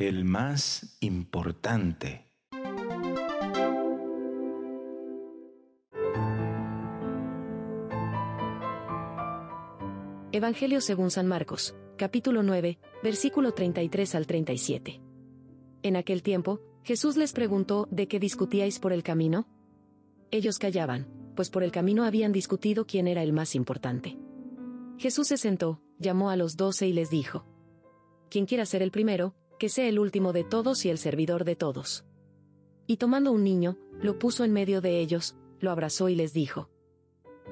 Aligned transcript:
el 0.00 0.24
más 0.24 0.96
importante. 1.00 2.26
Evangelio 10.32 10.80
según 10.80 11.10
San 11.10 11.26
Marcos, 11.26 11.74
capítulo 11.98 12.42
9, 12.42 12.78
versículo 13.02 13.52
33 13.52 14.14
al 14.14 14.26
37. 14.26 15.02
En 15.82 15.96
aquel 15.96 16.22
tiempo, 16.22 16.62
Jesús 16.82 17.18
les 17.18 17.34
preguntó 17.34 17.86
de 17.90 18.08
qué 18.08 18.18
discutíais 18.18 18.78
por 18.78 18.94
el 18.94 19.02
camino. 19.02 19.46
Ellos 20.30 20.58
callaban, 20.58 21.08
pues 21.36 21.50
por 21.50 21.62
el 21.62 21.72
camino 21.72 22.04
habían 22.04 22.32
discutido 22.32 22.86
quién 22.86 23.06
era 23.06 23.22
el 23.22 23.34
más 23.34 23.54
importante. 23.54 24.16
Jesús 24.96 25.28
se 25.28 25.36
sentó, 25.36 25.82
llamó 25.98 26.30
a 26.30 26.36
los 26.36 26.56
doce 26.56 26.86
y 26.86 26.94
les 26.94 27.10
dijo, 27.10 27.44
Quien 28.30 28.46
quiera 28.46 28.64
ser 28.64 28.80
el 28.80 28.92
primero, 28.92 29.34
que 29.60 29.68
sea 29.68 29.86
el 29.86 29.98
último 29.98 30.32
de 30.32 30.42
todos 30.42 30.86
y 30.86 30.88
el 30.88 30.96
servidor 30.96 31.44
de 31.44 31.54
todos. 31.54 32.06
Y 32.86 32.96
tomando 32.96 33.30
un 33.30 33.44
niño, 33.44 33.76
lo 34.00 34.18
puso 34.18 34.42
en 34.42 34.54
medio 34.54 34.80
de 34.80 35.00
ellos, 35.00 35.36
lo 35.60 35.70
abrazó 35.70 36.08
y 36.08 36.14
les 36.14 36.32
dijo, 36.32 36.70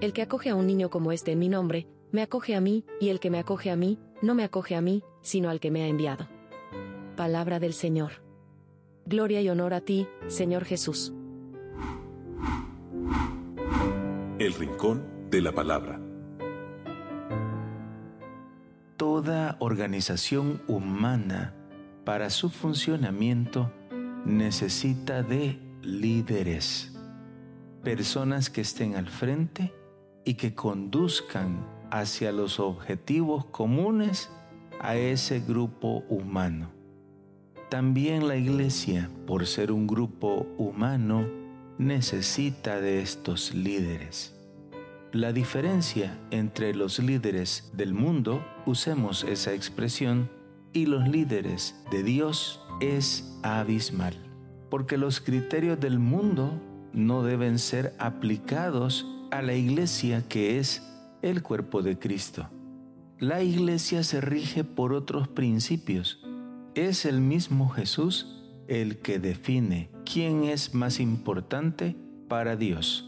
El 0.00 0.14
que 0.14 0.22
acoge 0.22 0.48
a 0.48 0.54
un 0.54 0.66
niño 0.66 0.88
como 0.88 1.12
este 1.12 1.32
en 1.32 1.38
mi 1.38 1.50
nombre, 1.50 1.86
me 2.10 2.22
acoge 2.22 2.54
a 2.54 2.62
mí, 2.62 2.86
y 2.98 3.10
el 3.10 3.20
que 3.20 3.28
me 3.28 3.38
acoge 3.38 3.70
a 3.70 3.76
mí, 3.76 3.98
no 4.22 4.34
me 4.34 4.42
acoge 4.42 4.74
a 4.74 4.80
mí, 4.80 5.04
sino 5.20 5.50
al 5.50 5.60
que 5.60 5.70
me 5.70 5.82
ha 5.82 5.86
enviado. 5.86 6.26
Palabra 7.14 7.60
del 7.60 7.74
Señor. 7.74 8.22
Gloria 9.04 9.42
y 9.42 9.50
honor 9.50 9.74
a 9.74 9.82
ti, 9.82 10.08
Señor 10.28 10.64
Jesús. 10.64 11.12
El 14.38 14.54
Rincón 14.54 15.28
de 15.30 15.42
la 15.42 15.52
Palabra. 15.52 16.00
Toda 18.96 19.58
organización 19.60 20.62
humana, 20.68 21.57
para 22.08 22.30
su 22.30 22.48
funcionamiento, 22.48 23.70
necesita 24.24 25.22
de 25.22 25.58
líderes, 25.82 26.96
personas 27.84 28.48
que 28.48 28.62
estén 28.62 28.96
al 28.96 29.08
frente 29.08 29.74
y 30.24 30.32
que 30.32 30.54
conduzcan 30.54 31.66
hacia 31.90 32.32
los 32.32 32.60
objetivos 32.60 33.44
comunes 33.44 34.30
a 34.80 34.96
ese 34.96 35.40
grupo 35.40 36.02
humano. 36.08 36.70
También 37.68 38.26
la 38.26 38.36
iglesia, 38.36 39.10
por 39.26 39.46
ser 39.46 39.70
un 39.70 39.86
grupo 39.86 40.46
humano, 40.56 41.28
necesita 41.76 42.80
de 42.80 43.02
estos 43.02 43.52
líderes. 43.52 44.34
La 45.12 45.34
diferencia 45.34 46.18
entre 46.30 46.74
los 46.74 47.00
líderes 47.00 47.70
del 47.74 47.92
mundo, 47.92 48.42
usemos 48.64 49.24
esa 49.24 49.52
expresión, 49.52 50.37
y 50.72 50.86
los 50.86 51.08
líderes 51.08 51.74
de 51.90 52.02
Dios 52.02 52.60
es 52.80 53.38
abismal, 53.42 54.14
porque 54.70 54.96
los 54.96 55.20
criterios 55.20 55.80
del 55.80 55.98
mundo 55.98 56.60
no 56.92 57.22
deben 57.22 57.58
ser 57.58 57.94
aplicados 57.98 59.06
a 59.30 59.42
la 59.42 59.54
iglesia 59.54 60.26
que 60.28 60.58
es 60.58 60.82
el 61.22 61.42
cuerpo 61.42 61.82
de 61.82 61.98
Cristo. 61.98 62.48
La 63.18 63.42
iglesia 63.42 64.04
se 64.04 64.20
rige 64.20 64.64
por 64.64 64.92
otros 64.92 65.28
principios 65.28 66.24
es 66.86 67.04
el 67.04 67.20
mismo 67.20 67.68
Jesús 67.68 68.36
el 68.68 68.98
que 68.98 69.18
define 69.18 69.90
quién 70.04 70.44
es 70.44 70.74
más 70.74 71.00
importante 71.00 71.96
para 72.28 72.54
Dios. 72.54 73.04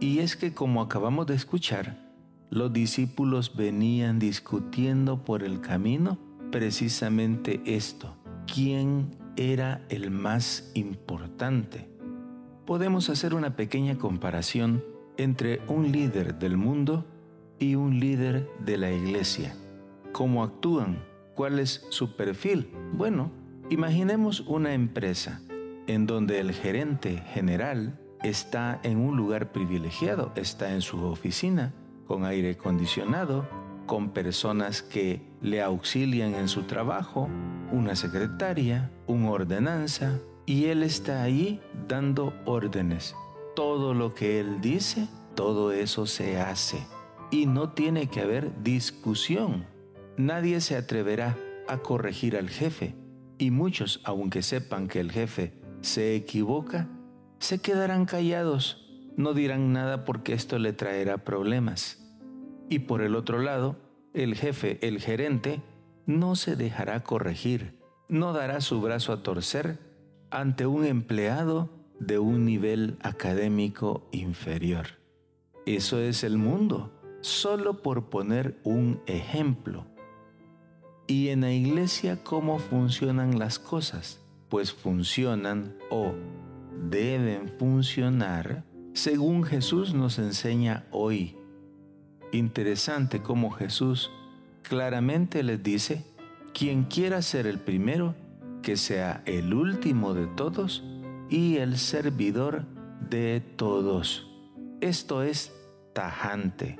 Y 0.00 0.20
es 0.20 0.36
que 0.36 0.54
como 0.54 0.80
acabamos 0.80 1.26
de 1.26 1.34
escuchar, 1.34 2.10
los 2.48 2.72
discípulos 2.72 3.54
venían 3.54 4.18
discutiendo 4.18 5.24
por 5.24 5.42
el 5.42 5.60
camino 5.60 6.18
precisamente 6.50 7.60
esto, 7.64 8.16
quién 8.52 9.16
era 9.36 9.84
el 9.88 10.10
más 10.10 10.70
importante. 10.74 11.88
Podemos 12.64 13.10
hacer 13.10 13.34
una 13.34 13.56
pequeña 13.56 13.96
comparación 13.96 14.82
entre 15.16 15.60
un 15.68 15.92
líder 15.92 16.38
del 16.38 16.56
mundo 16.56 17.06
y 17.58 17.74
un 17.74 18.00
líder 18.00 18.48
de 18.64 18.76
la 18.76 18.90
iglesia. 18.90 19.54
¿Cómo 20.12 20.42
actúan? 20.42 21.04
¿Cuál 21.34 21.58
es 21.58 21.86
su 21.90 22.16
perfil? 22.16 22.70
Bueno, 22.92 23.30
imaginemos 23.70 24.40
una 24.40 24.74
empresa 24.74 25.42
en 25.86 26.06
donde 26.06 26.40
el 26.40 26.52
gerente 26.52 27.22
general 27.32 28.00
está 28.22 28.80
en 28.82 28.98
un 28.98 29.16
lugar 29.16 29.52
privilegiado, 29.52 30.32
está 30.34 30.72
en 30.72 30.82
su 30.82 31.04
oficina, 31.04 31.74
con 32.06 32.24
aire 32.24 32.52
acondicionado, 32.52 33.48
con 33.86 34.10
personas 34.10 34.82
que 34.82 35.22
le 35.40 35.62
auxilian 35.62 36.34
en 36.34 36.48
su 36.48 36.64
trabajo, 36.64 37.28
una 37.72 37.96
secretaria, 37.96 38.90
una 39.06 39.30
ordenanza, 39.30 40.18
y 40.44 40.66
él 40.66 40.82
está 40.82 41.22
ahí 41.22 41.60
dando 41.88 42.34
órdenes. 42.44 43.14
Todo 43.54 43.94
lo 43.94 44.14
que 44.14 44.40
él 44.40 44.60
dice, 44.60 45.08
todo 45.34 45.72
eso 45.72 46.06
se 46.06 46.38
hace. 46.38 46.78
Y 47.30 47.46
no 47.46 47.70
tiene 47.70 48.08
que 48.08 48.20
haber 48.20 48.62
discusión 48.62 49.64
Nadie 50.16 50.62
se 50.62 50.76
atreverá 50.76 51.36
a 51.68 51.78
corregir 51.78 52.38
al 52.38 52.48
jefe 52.48 52.94
y 53.38 53.50
muchos, 53.50 54.00
aunque 54.04 54.40
sepan 54.40 54.88
que 54.88 54.98
el 54.98 55.12
jefe 55.12 55.52
se 55.82 56.14
equivoca, 56.14 56.88
se 57.38 57.60
quedarán 57.60 58.06
callados, 58.06 58.88
no 59.18 59.34
dirán 59.34 59.74
nada 59.74 60.06
porque 60.06 60.32
esto 60.32 60.58
le 60.58 60.72
traerá 60.72 61.18
problemas. 61.18 62.05
Y 62.68 62.80
por 62.80 63.02
el 63.02 63.14
otro 63.14 63.40
lado, 63.40 63.76
el 64.14 64.34
jefe, 64.34 64.78
el 64.86 65.00
gerente, 65.00 65.60
no 66.06 66.36
se 66.36 66.56
dejará 66.56 67.02
corregir, 67.02 67.78
no 68.08 68.32
dará 68.32 68.60
su 68.60 68.80
brazo 68.80 69.12
a 69.12 69.22
torcer 69.22 69.78
ante 70.30 70.66
un 70.66 70.84
empleado 70.84 71.70
de 71.98 72.18
un 72.18 72.44
nivel 72.44 72.98
académico 73.02 74.08
inferior. 74.12 74.86
Eso 75.64 76.00
es 76.00 76.24
el 76.24 76.38
mundo, 76.38 76.92
solo 77.20 77.82
por 77.82 78.08
poner 78.08 78.58
un 78.64 79.00
ejemplo. 79.06 79.86
¿Y 81.06 81.28
en 81.28 81.42
la 81.42 81.52
iglesia 81.52 82.22
cómo 82.22 82.58
funcionan 82.58 83.38
las 83.38 83.58
cosas? 83.58 84.20
Pues 84.48 84.72
funcionan 84.72 85.76
o 85.90 86.14
deben 86.88 87.48
funcionar 87.58 88.64
según 88.92 89.44
Jesús 89.44 89.92
nos 89.92 90.18
enseña 90.18 90.86
hoy. 90.90 91.36
Interesante 92.36 93.22
cómo 93.22 93.50
Jesús 93.50 94.10
claramente 94.62 95.42
les 95.42 95.62
dice, 95.62 96.04
quien 96.52 96.84
quiera 96.84 97.22
ser 97.22 97.46
el 97.46 97.60
primero, 97.60 98.14
que 98.62 98.76
sea 98.76 99.22
el 99.26 99.54
último 99.54 100.14
de 100.14 100.26
todos 100.26 100.84
y 101.28 101.56
el 101.56 101.78
servidor 101.78 102.64
de 103.08 103.40
todos. 103.40 104.28
Esto 104.80 105.22
es 105.22 105.52
tajante. 105.94 106.78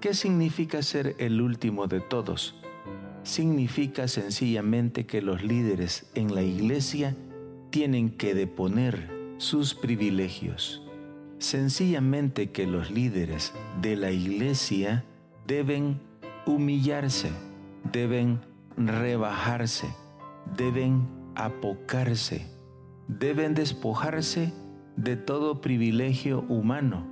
¿Qué 0.00 0.14
significa 0.14 0.82
ser 0.82 1.16
el 1.18 1.40
último 1.40 1.86
de 1.86 2.00
todos? 2.00 2.54
significa 3.26 4.06
sencillamente 4.08 5.04
que 5.04 5.20
los 5.20 5.42
líderes 5.42 6.06
en 6.14 6.34
la 6.34 6.42
iglesia 6.42 7.16
tienen 7.70 8.10
que 8.10 8.34
deponer 8.34 9.10
sus 9.38 9.74
privilegios. 9.74 10.85
Sencillamente 11.38 12.50
que 12.50 12.66
los 12.66 12.90
líderes 12.90 13.52
de 13.82 13.96
la 13.96 14.10
iglesia 14.10 15.04
deben 15.46 16.00
humillarse, 16.46 17.30
deben 17.92 18.40
rebajarse, 18.76 19.88
deben 20.56 21.08
apocarse, 21.34 22.46
deben 23.08 23.54
despojarse 23.54 24.52
de 24.96 25.16
todo 25.16 25.60
privilegio 25.60 26.40
humano. 26.48 27.06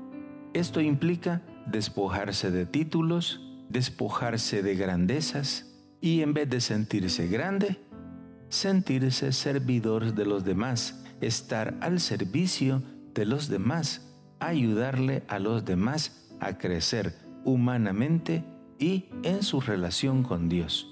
Esto 0.55 0.81
implica 0.81 1.43
despojarse 1.67 2.51
de 2.51 2.65
títulos, 2.65 3.41
despojarse 3.69 4.63
de 4.63 4.75
grandezas, 4.75 5.71
y 6.01 6.21
en 6.23 6.35
vez 6.35 6.49
de 6.49 6.61
sentirse 6.61 7.29
grande, 7.29 7.79
sentirse 8.49 9.33
servidor 9.33 10.15
de 10.15 10.27
los 10.27 10.45
demás, 10.45 11.03
estar 11.21 11.77
al 11.81 11.99
servicio 12.01 12.83
de 13.15 13.25
los 13.25 13.49
demás, 13.49 14.14
ayudarle 14.41 15.23
a 15.29 15.39
los 15.39 15.65
demás 15.65 16.31
a 16.41 16.59
crecer 16.59 17.15
humanamente 17.45 18.45
y 18.79 19.07
en 19.23 19.43
su 19.43 19.61
relación 19.61 20.23
con 20.23 20.49
Dios. 20.49 20.91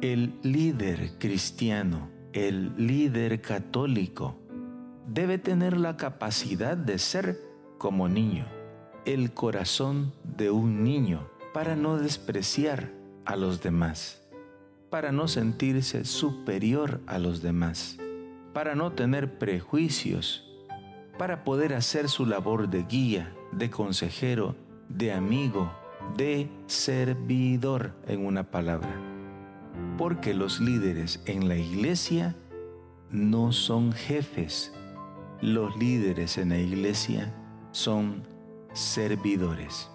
El 0.00 0.34
líder 0.42 1.18
cristiano, 1.18 2.10
el 2.32 2.74
líder 2.76 3.40
católico, 3.40 4.38
debe 5.06 5.38
tener 5.38 5.76
la 5.76 5.96
capacidad 5.96 6.76
de 6.76 6.98
ser 6.98 7.38
como 7.78 8.08
niño, 8.08 8.46
el 9.04 9.32
corazón 9.32 10.12
de 10.24 10.50
un 10.50 10.84
niño, 10.84 11.28
para 11.52 11.76
no 11.76 11.98
despreciar 11.98 12.90
a 13.24 13.36
los 13.36 13.62
demás, 13.62 14.22
para 14.90 15.12
no 15.12 15.28
sentirse 15.28 16.04
superior 16.04 17.00
a 17.06 17.18
los 17.18 17.42
demás, 17.42 17.98
para 18.52 18.74
no 18.74 18.92
tener 18.92 19.38
prejuicios, 19.38 20.51
para 21.18 21.44
poder 21.44 21.74
hacer 21.74 22.08
su 22.08 22.26
labor 22.26 22.68
de 22.68 22.84
guía, 22.84 23.34
de 23.52 23.70
consejero, 23.70 24.56
de 24.88 25.12
amigo, 25.12 25.70
de 26.16 26.48
servidor 26.66 27.94
en 28.06 28.26
una 28.26 28.50
palabra. 28.50 29.08
porque 29.96 30.34
los 30.34 30.60
líderes 30.60 31.20
en 31.26 31.48
la 31.48 31.56
iglesia 31.56 32.36
no 33.10 33.52
son 33.52 33.92
jefes. 33.92 34.72
Los 35.40 35.76
líderes 35.76 36.38
en 36.38 36.50
la 36.50 36.58
iglesia 36.58 37.32
son 37.72 38.22
servidores. 38.72 39.88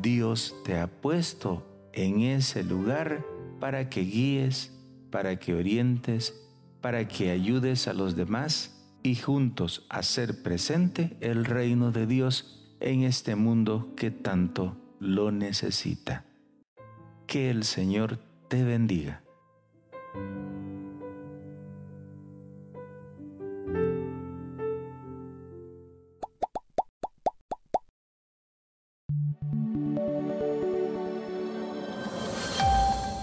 Dios 0.00 0.54
te 0.64 0.78
ha 0.78 0.86
puesto 0.86 1.66
en 1.92 2.20
ese 2.20 2.62
lugar 2.62 3.24
para 3.60 3.88
que 3.88 4.00
guíes, 4.02 4.72
para 5.10 5.38
que 5.38 5.54
orientes, 5.54 6.34
para 6.80 7.08
que 7.08 7.30
ayudes 7.30 7.88
a 7.88 7.92
los 7.94 8.16
demás 8.16 8.77
y 9.02 9.16
juntos 9.16 9.86
hacer 9.88 10.42
presente 10.42 11.16
el 11.20 11.44
reino 11.44 11.92
de 11.92 12.06
Dios 12.06 12.76
en 12.80 13.02
este 13.02 13.36
mundo 13.36 13.92
que 13.96 14.10
tanto 14.10 14.76
lo 15.00 15.30
necesita. 15.32 16.24
Que 17.26 17.50
el 17.50 17.64
Señor 17.64 18.18
te 18.48 18.64
bendiga. 18.64 19.22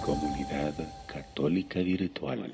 Comunidad 0.06 0.76
Católica 1.08 1.80
Virtual. 1.80 2.54